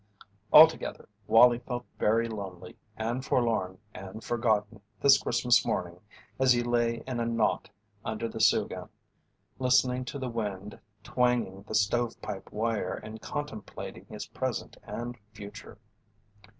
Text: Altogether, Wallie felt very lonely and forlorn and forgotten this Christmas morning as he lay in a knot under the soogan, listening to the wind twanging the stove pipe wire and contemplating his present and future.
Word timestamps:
Altogether, 0.51 1.07
Wallie 1.27 1.59
felt 1.59 1.85
very 1.99 2.27
lonely 2.27 2.75
and 2.97 3.23
forlorn 3.23 3.77
and 3.93 4.23
forgotten 4.23 4.81
this 4.99 5.21
Christmas 5.21 5.63
morning 5.63 5.99
as 6.39 6.53
he 6.53 6.63
lay 6.63 7.03
in 7.05 7.19
a 7.19 7.25
knot 7.27 7.69
under 8.03 8.27
the 8.27 8.39
soogan, 8.39 8.89
listening 9.59 10.03
to 10.05 10.17
the 10.17 10.27
wind 10.27 10.79
twanging 11.03 11.61
the 11.67 11.75
stove 11.75 12.19
pipe 12.19 12.51
wire 12.51 12.95
and 13.03 13.21
contemplating 13.21 14.07
his 14.09 14.25
present 14.25 14.75
and 14.87 15.19
future. 15.33 15.77